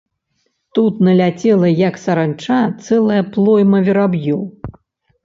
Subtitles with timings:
[0.77, 4.41] Тут наляцела, як саранча, цэлая плойма вераб'ёў.